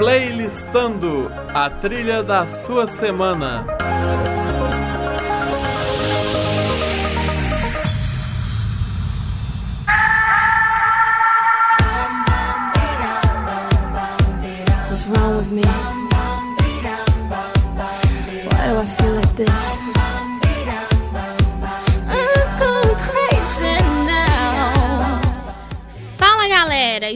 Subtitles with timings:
[0.00, 3.66] playlistando a trilha da sua semana.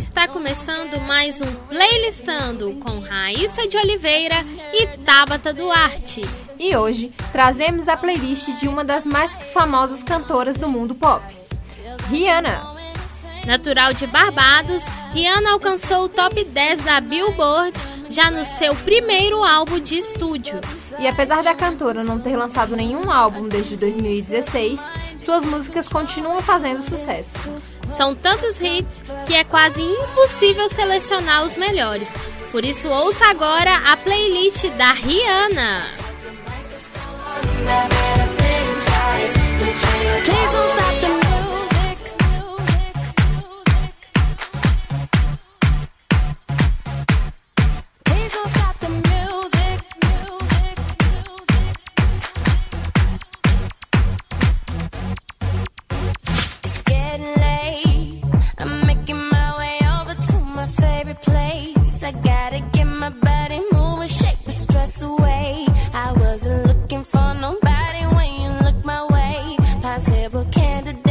[0.04, 4.36] Está começando mais um Playlistando com Raíssa de Oliveira
[4.70, 6.20] e Tabata Duarte.
[6.60, 11.24] E hoje trazemos a playlist de uma das mais famosas cantoras do mundo pop,
[12.10, 12.76] Rihanna.
[13.46, 17.72] Natural de Barbados, Rihanna alcançou o top 10 da Billboard
[18.10, 20.60] já no seu primeiro álbum de estúdio.
[20.98, 24.78] E apesar da cantora não ter lançado nenhum álbum desde 2016,
[25.24, 27.38] suas músicas continuam fazendo sucesso.
[27.88, 32.12] São tantos hits que é quase impossível selecionar os melhores.
[32.50, 35.82] Por isso, ouça agora a playlist da Rihanna.
[40.24, 40.83] Please
[70.54, 71.03] candidate.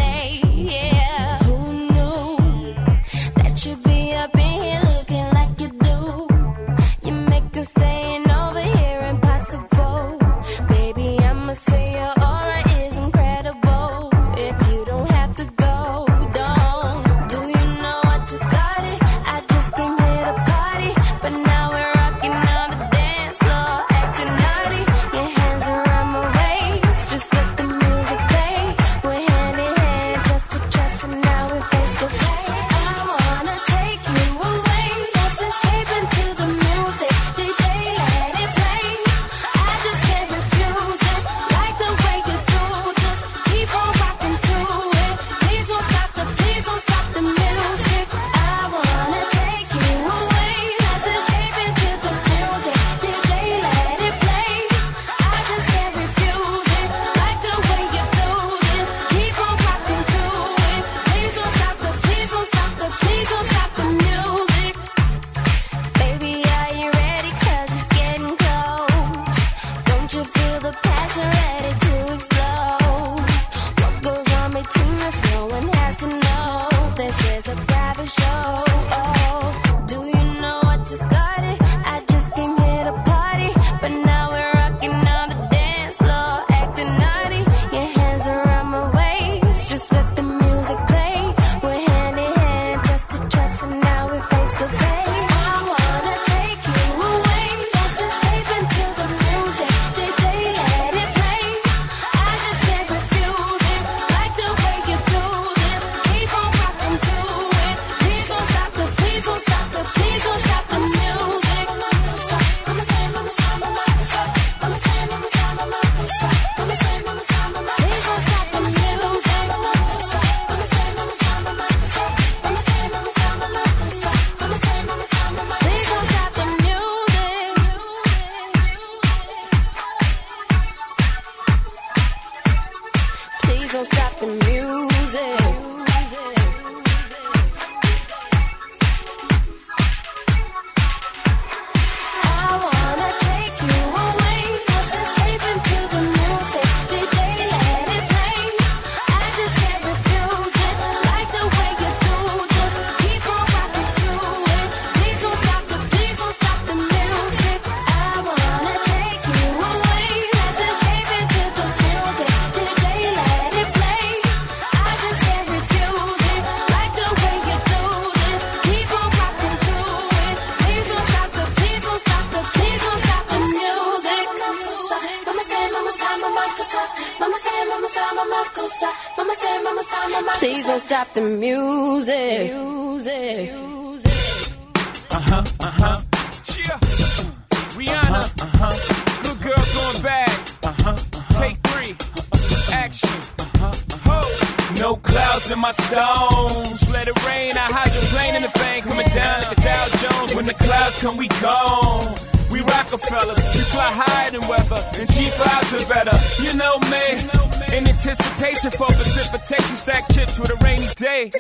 [207.74, 211.32] In anticipation for precipitation, stack chips with a rainy day.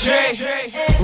[0.00, 0.32] Jay,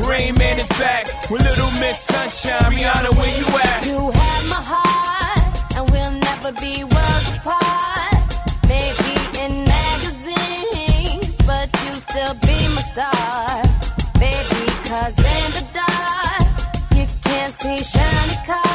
[0.08, 2.72] Rain Man is back with Little Miss Sunshine.
[2.72, 3.84] Rihanna, where you at?
[3.84, 8.16] You have my heart, and we'll never be worlds apart.
[8.66, 9.12] Maybe
[9.44, 13.62] in magazines, but you still be my star.
[14.24, 16.48] Baby, cause in the dark,
[16.96, 18.71] you can't see shiny cars.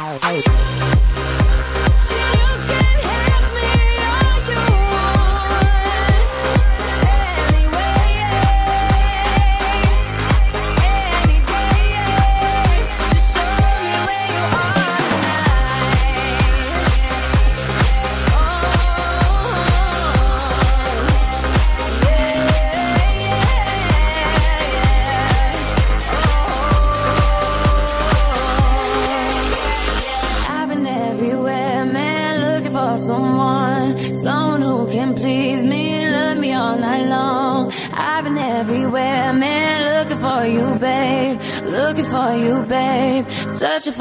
[0.00, 1.39] out.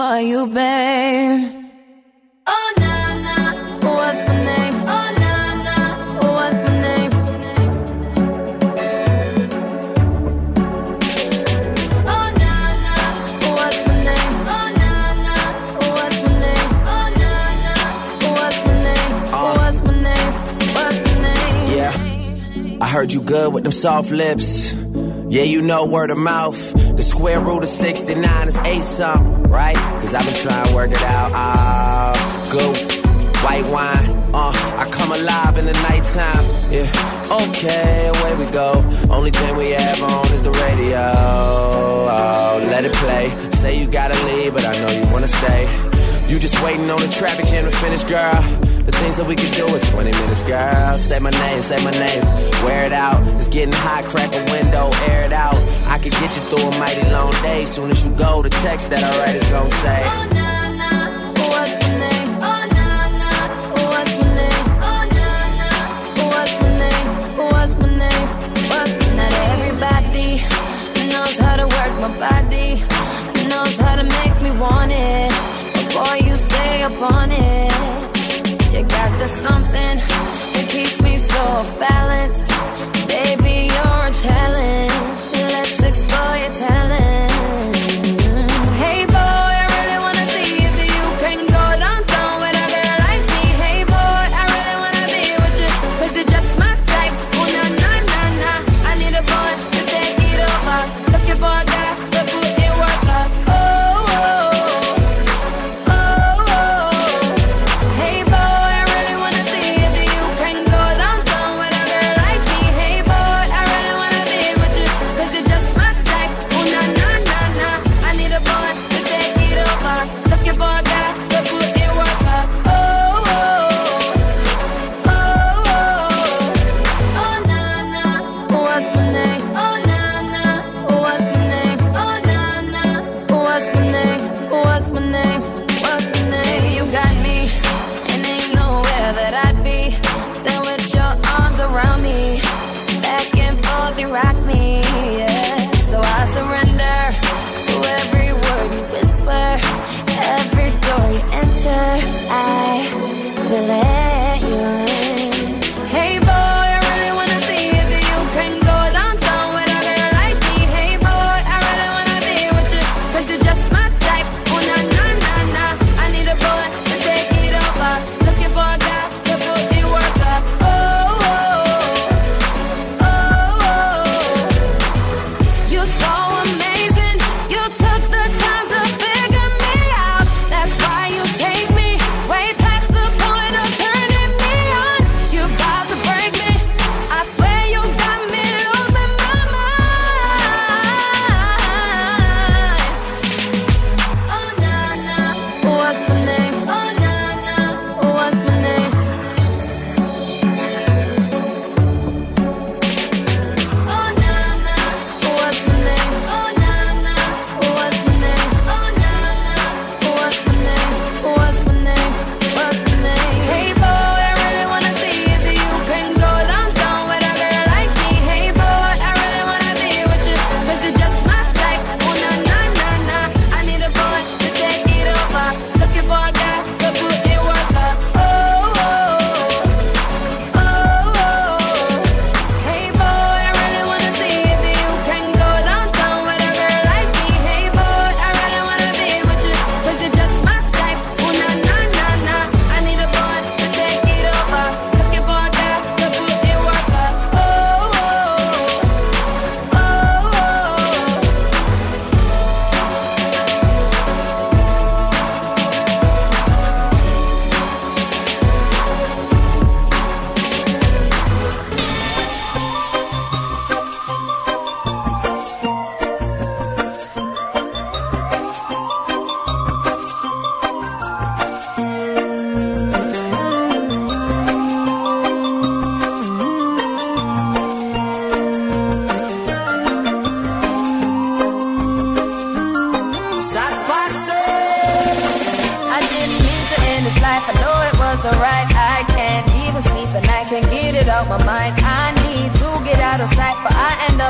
[0.10, 1.38] all you bear.
[2.48, 2.94] Oh, na
[3.26, 3.36] na,
[3.96, 4.76] what's my name?
[4.96, 5.34] Oh, na
[5.66, 5.78] na,
[6.34, 7.12] what's my name?
[12.14, 12.54] Oh na
[12.86, 12.96] na,
[13.54, 14.34] what's my name?
[19.32, 20.02] What's my
[21.22, 21.66] name?
[21.78, 21.94] Yeah,
[22.82, 24.74] I heard you good with them soft lips.
[25.30, 26.74] Yeah, you know word of mouth.
[26.98, 29.76] The square root of 69 is eight something right?
[30.00, 31.32] Cause I've been trying to work it out.
[31.34, 32.78] Ah, oh, good
[33.44, 34.18] white wine.
[34.34, 36.46] Uh, I come alive in the nighttime.
[36.70, 36.88] Yeah,
[37.48, 38.86] okay, away we go.
[39.10, 41.02] Only thing we have on is the radio.
[41.02, 43.36] Oh, let it play.
[43.54, 45.68] Say you gotta leave, but I know you wanna stay.
[46.28, 48.69] You just waiting on the traffic jam to finish, girl
[49.00, 50.98] things that we could do in 20 minutes, girl.
[50.98, 52.24] Say my name, say my name.
[52.66, 53.26] Wear it out.
[53.40, 55.56] It's getting hot, crack a window, air it out.
[55.88, 57.66] I could get you through a mighty long day.
[57.66, 60.02] Soon as you go, the text that I write is gonna say.
[60.04, 61.32] Oh, nah, nah.
[61.52, 62.30] What's my name?
[62.50, 63.40] Oh, nah, nah.
[63.88, 64.66] What's my name?
[64.90, 65.78] Oh, nah, nah.
[66.32, 67.08] What's my name?
[67.40, 68.28] What's my name?
[68.72, 69.48] What's my name?
[69.56, 70.30] Everybody
[71.12, 72.70] knows how to work my body.
[73.48, 75.32] Knows how to make me want it.
[75.74, 77.69] But boy, you stay upon it
[79.46, 79.96] something
[80.54, 81.99] that keeps me so fast.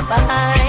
[0.09, 0.68] Behind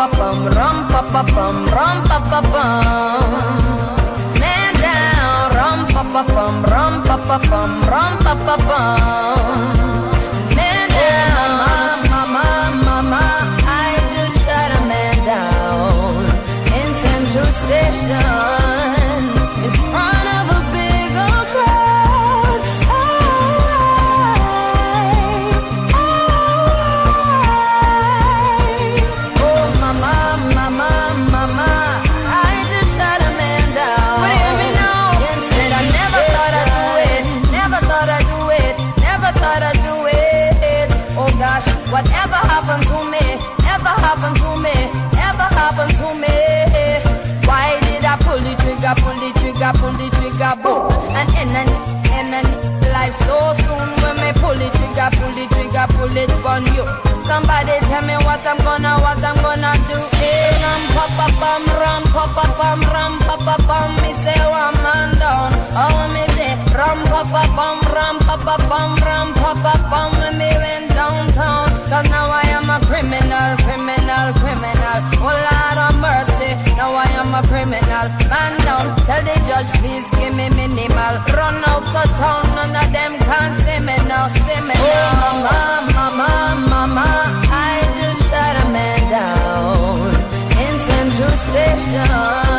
[0.00, 3.32] Pa pa rum pa pa bum, rum pa pa bum.
[4.40, 9.60] Man down, rum pa pa bum, rum pa pa bum, rum pa pa bum.
[10.56, 12.48] Man down, mama, mama,
[12.86, 13.24] mama,
[13.84, 16.24] I just shot a man down
[16.78, 18.59] in Central Station
[48.94, 54.16] trigger, pull the trigger, pull the trigger, boom, and end and life so soon when
[54.18, 56.84] me pull the trigger, pull the trigger, pull it on you.
[57.26, 59.98] Somebody tell me what I'm gonna, what I'm gonna do.
[60.18, 61.06] Hey, ram pa
[61.38, 62.44] pa ram pa pa
[62.90, 63.78] ram pa pa.
[64.02, 65.54] Me say one man down.
[65.78, 67.46] Oh me say ram pa pa
[67.94, 68.56] ram pa pa
[69.06, 70.00] ram pa pa.
[70.18, 74.98] When me went downtown, cause now I am a criminal, criminal, criminal.
[75.22, 78.06] Oh Lord of mercy, now I am a criminal.
[78.26, 78.59] Man
[79.10, 81.14] tell the judge please give me minimal.
[81.34, 85.10] Run out of town, none of them can see me now, see me now.
[85.22, 86.30] Oh mama, mama,
[86.70, 87.08] mama,
[87.50, 90.10] I just shot a man down
[90.64, 92.49] in Central Station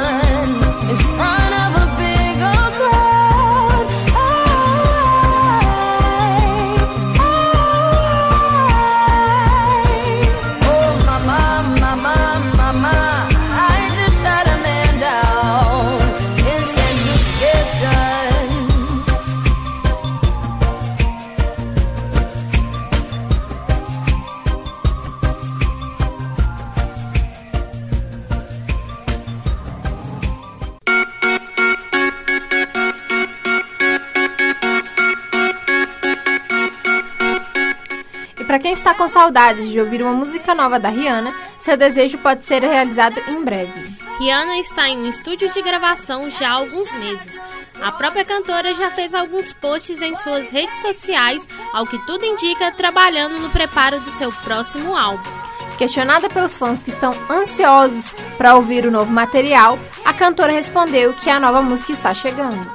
[39.12, 43.95] saudades de ouvir uma música nova da Rihanna, seu desejo pode ser realizado em breve.
[44.19, 47.39] Rihanna está em um estúdio de gravação já há alguns meses.
[47.82, 52.71] A própria cantora já fez alguns posts em suas redes sociais, ao que tudo indica,
[52.71, 55.30] trabalhando no preparo do seu próximo álbum.
[55.78, 61.30] Questionada pelos fãs que estão ansiosos para ouvir o novo material, a cantora respondeu que
[61.30, 62.71] a nova música está chegando.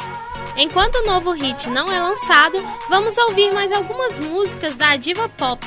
[0.56, 5.64] Enquanto o novo hit não é lançado, vamos ouvir mais algumas músicas da diva pop.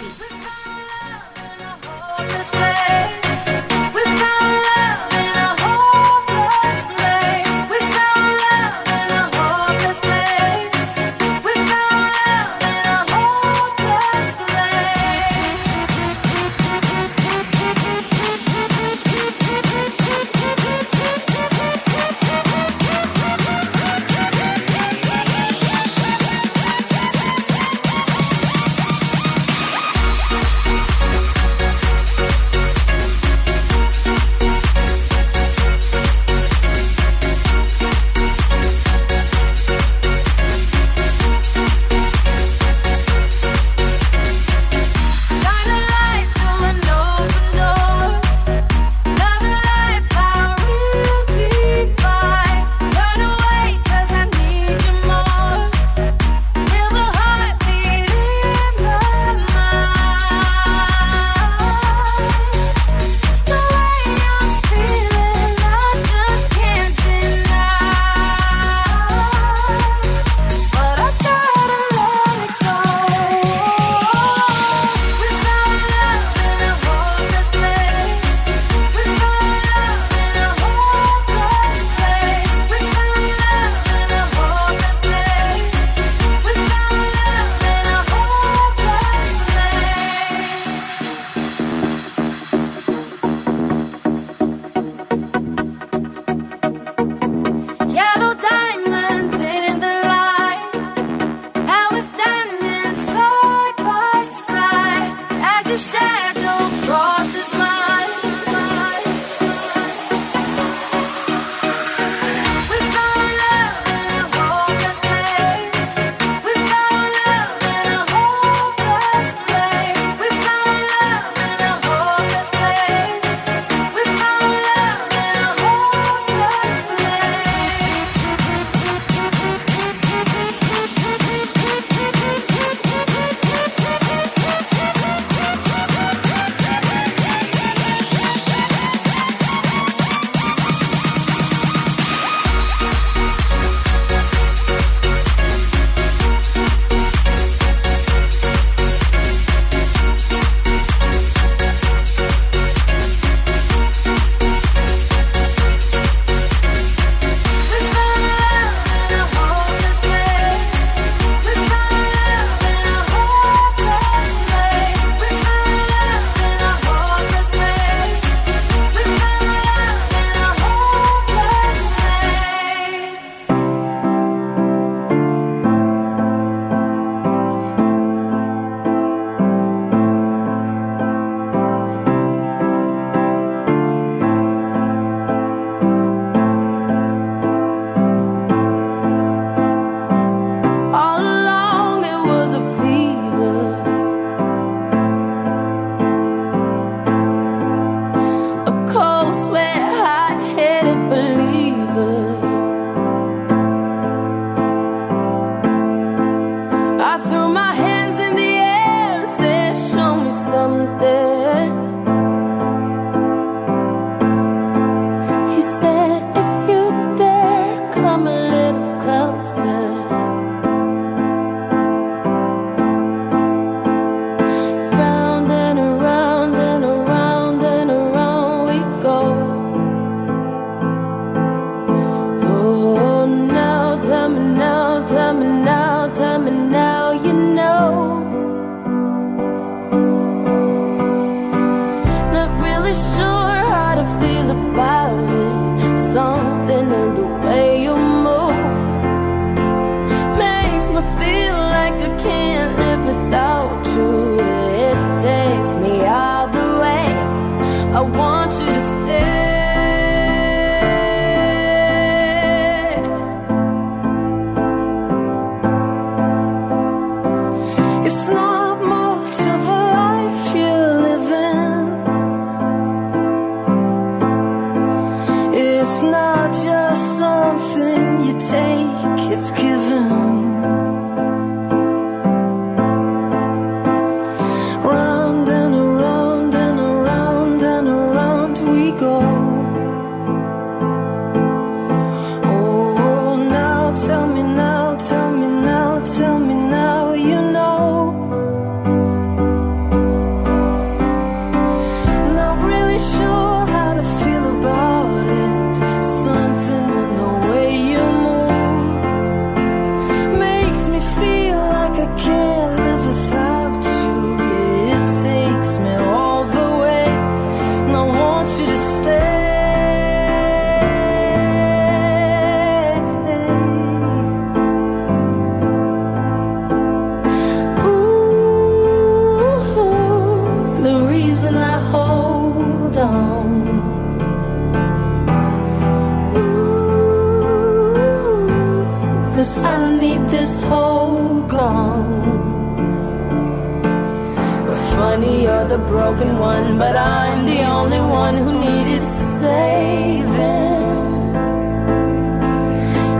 [345.87, 349.03] broken one, but I'm the only one who needed
[349.41, 350.99] saving.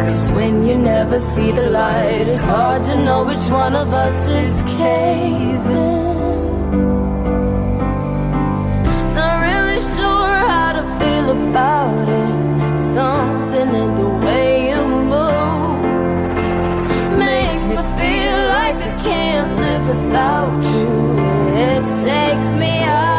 [0.02, 4.30] Cause when you never see the light, it's hard to know which one of us
[4.30, 6.10] is caving.
[9.16, 12.36] Not really sure how to feel about it.
[12.94, 14.82] Something in the way you
[15.14, 15.82] move
[17.18, 20.99] makes me feel like I can't live without you
[21.84, 23.19] takes me up.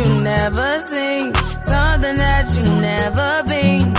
[0.00, 1.34] you never seen,
[1.72, 3.92] something that you never been.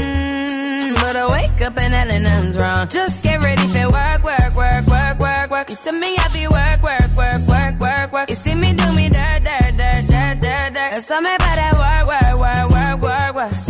[0.00, 2.88] Mm, But I wake up and hell nothing's wrong.
[2.88, 5.68] Just get ready for work, work, work, work, work, work.
[5.70, 8.30] You see me, I be work, work, work, work, work, work.
[8.30, 10.90] You see me do me dirt, dirt, dirt, dirt, dirt, dirt.
[10.92, 13.69] There's something about that work, work, work, work, work, work.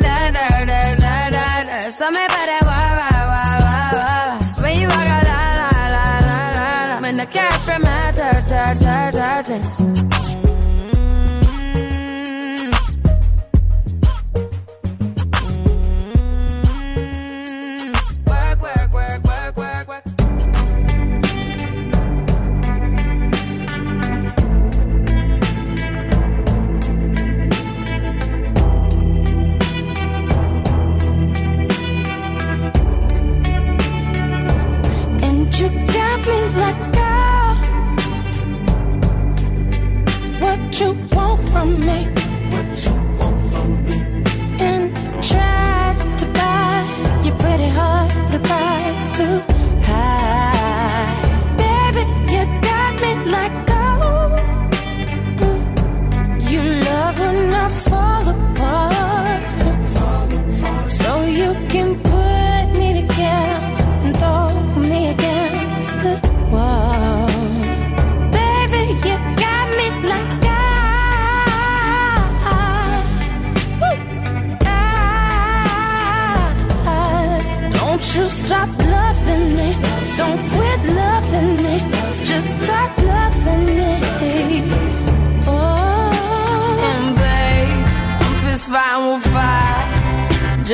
[1.99, 4.63] that work, work, work, work, work.
[4.63, 7.01] When you walk out, la, la, la, la, la.
[7.01, 7.83] When the cat from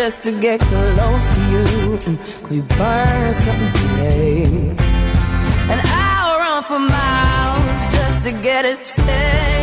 [0.08, 1.98] just to get close to you.
[2.42, 4.44] Could we burn something today?
[5.72, 9.57] And I'll run for miles just to get a taste.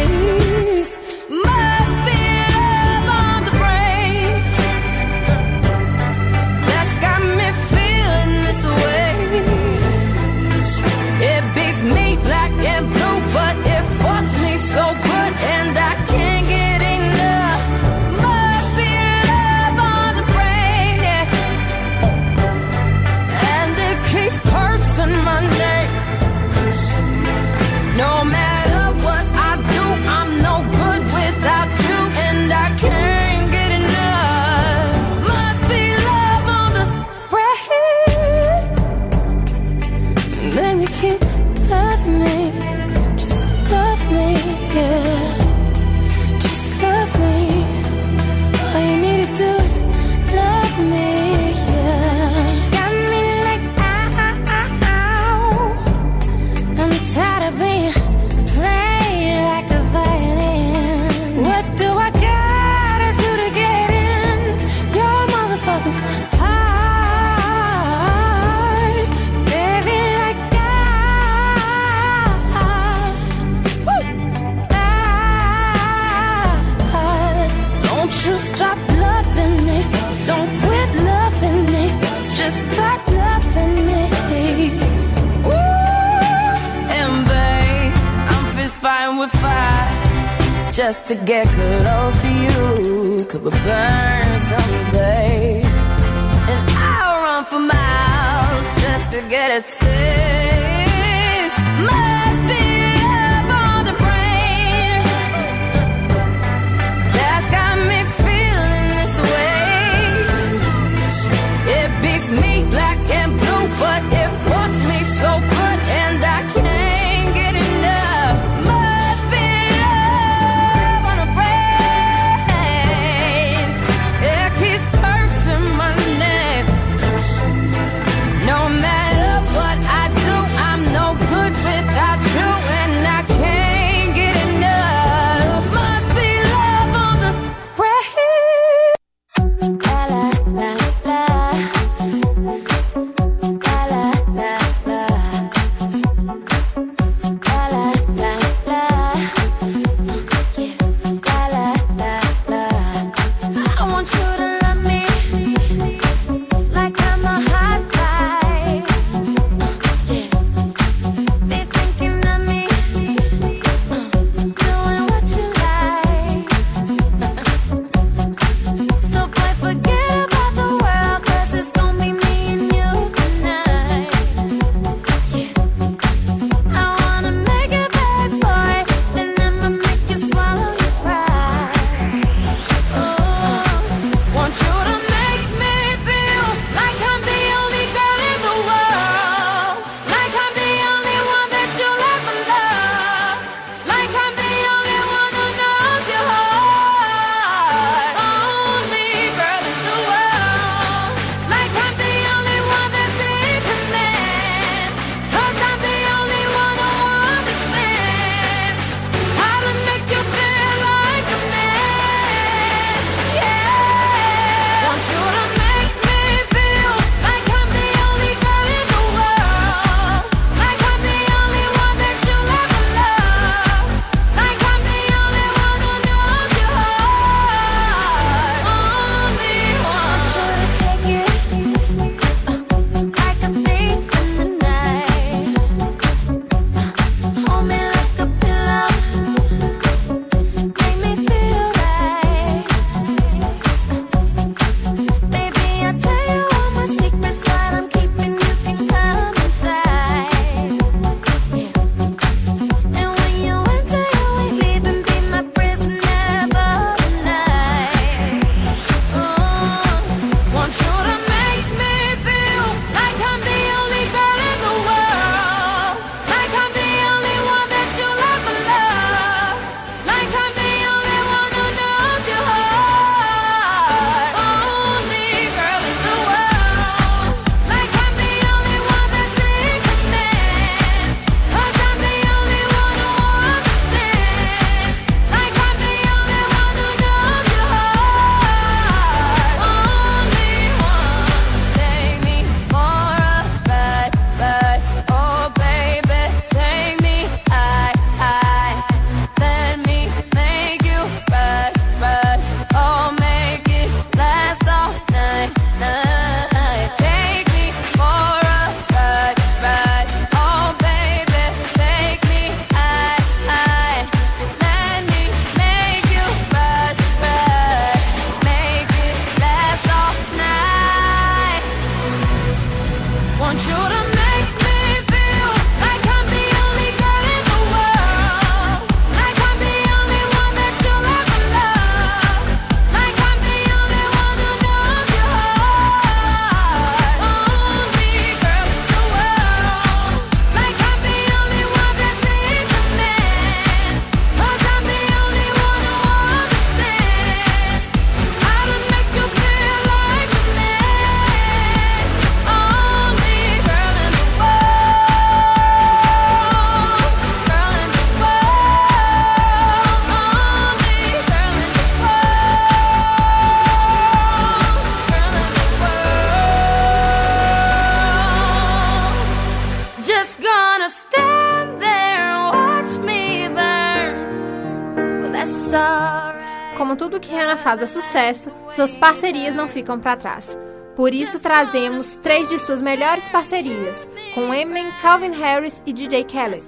[377.64, 380.46] faça sucesso, suas parcerias não ficam para trás.
[380.94, 386.62] Por isso trazemos três de suas melhores parcerias, com Eminem, Calvin Harris e DJ Khaled.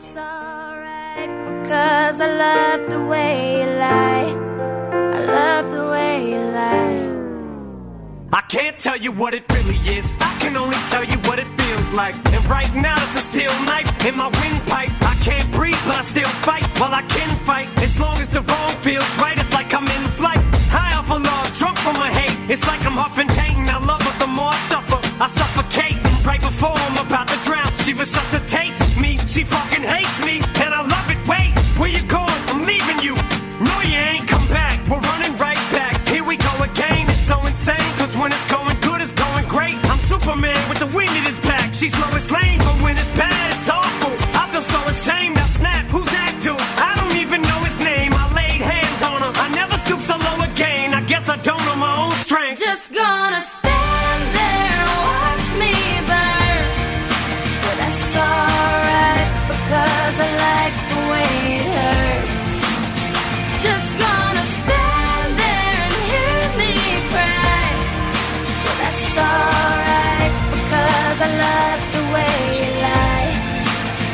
[8.33, 10.13] I can't tell you what it really is.
[10.21, 12.15] I can only tell you what it feels like.
[12.33, 14.91] And right now it's a steel knife in my windpipe.
[15.03, 16.65] I can't breathe, but I still fight.
[16.81, 19.39] Well, I can fight as long as the wrong feels right.
[19.39, 20.46] It's like I'm in flight.
[21.15, 22.37] love, drunk from my hate.
[22.51, 23.69] It's like I'm huffing pain.
[23.69, 24.99] I love her the more I suffer.
[25.21, 25.97] I suffocate
[26.27, 27.71] right before I'm about to drown.
[27.85, 29.19] She resuscitates me.
[29.27, 30.46] She fucking hates me.
[52.97, 55.73] gonna stand there and watch me
[56.09, 56.65] burn.
[57.65, 62.57] But that's alright because I like the way it hurts.
[63.67, 66.73] Just gonna stand there and hear me
[67.13, 67.69] cry.
[68.65, 73.31] But that's alright because I love the way you lie.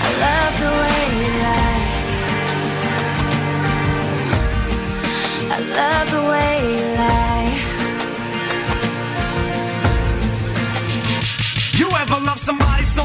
[0.06, 1.82] I love the way you lie.
[5.54, 6.91] I love the way.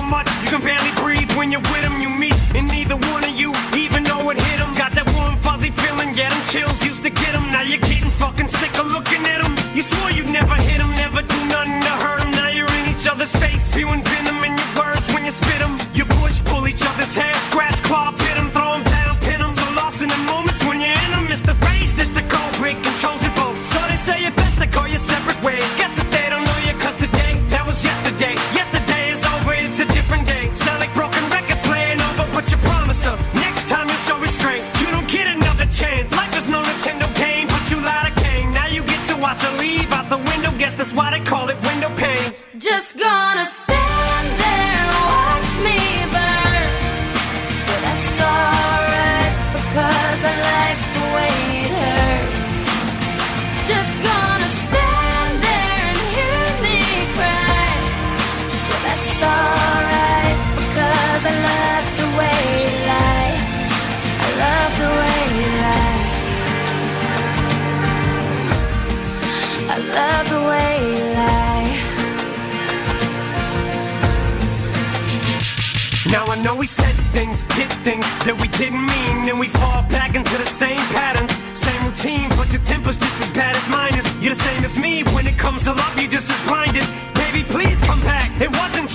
[0.08, 1.99] much you can barely breathe when you're with him.
[1.99, 4.74] You meet, and neither one of you even know it hit him.
[4.76, 7.45] Got that warm, fuzzy feeling, get them chills used to get him.
[7.51, 9.53] Now you're getting fucking sick of looking at him.
[9.76, 12.32] You swore you'd never hit him, never do nothing to hurt him.
[12.32, 15.76] Now you're in each other's face, spewing venom in your words when you spit him.
[15.93, 18.46] You push, pull each other's hair, scratch, claw, pit him.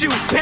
[0.03, 0.42] you pay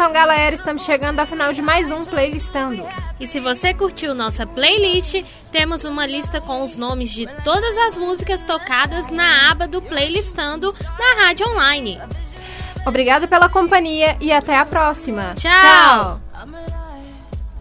[0.00, 2.88] Então, galera, estamos chegando ao final de mais um Playlistando.
[3.20, 5.22] E se você curtiu nossa playlist,
[5.52, 10.74] temos uma lista com os nomes de todas as músicas tocadas na aba do Playlistando
[10.98, 12.00] na rádio online.
[12.86, 15.34] Obrigada pela companhia e até a próxima.
[15.34, 16.18] Tchau.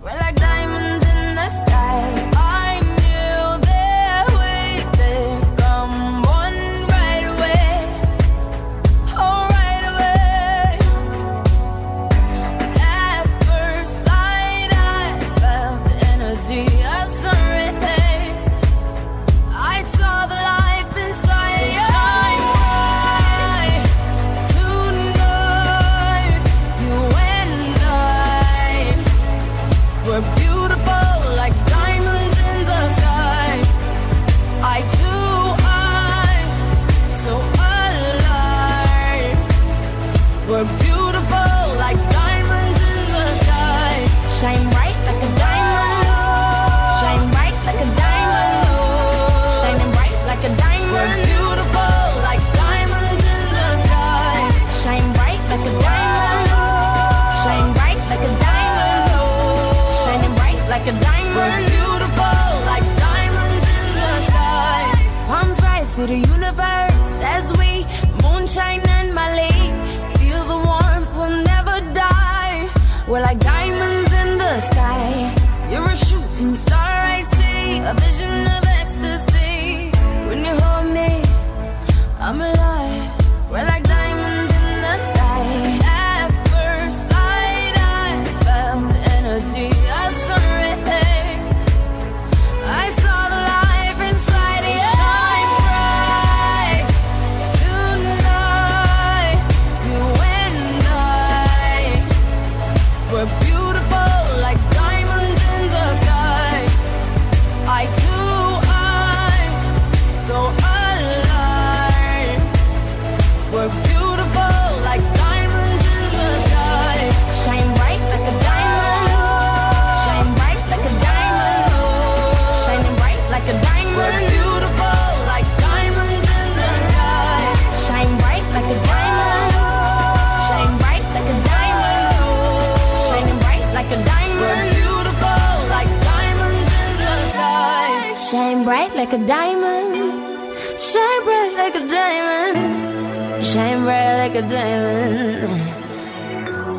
[0.02, 0.49] We're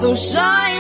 [0.01, 0.80] so shine.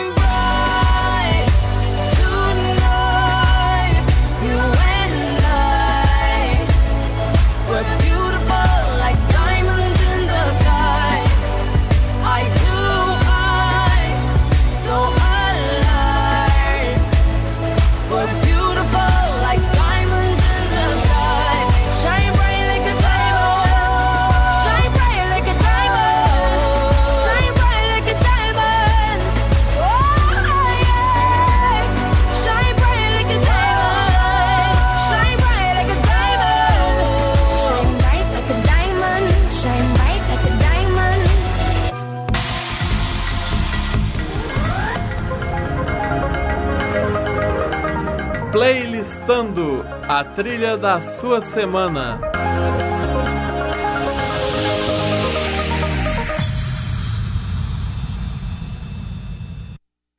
[50.21, 52.21] a trilha da sua semana.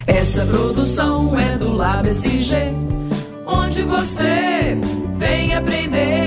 [0.08, 2.74] Essa produção é do LabSG,
[3.46, 4.76] onde você
[5.18, 6.21] vem aprender.